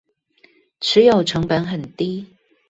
[0.79, 2.25] 持有成本很低